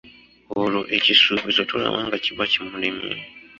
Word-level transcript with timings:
Olwo 0.59 0.81
ekisuubizo 0.97 1.61
tolaba 1.69 1.99
nga 2.05 2.17
kiba 2.23 2.43
kimulemye? 2.51 3.11